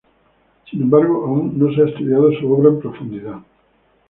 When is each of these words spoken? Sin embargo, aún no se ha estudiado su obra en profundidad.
Sin 0.67 0.81
embargo, 0.81 1.27
aún 1.27 1.59
no 1.59 1.71
se 1.75 1.81
ha 1.81 1.85
estudiado 1.87 2.31
su 2.31 2.51
obra 2.51 2.69
en 2.69 2.79
profundidad. 2.79 3.35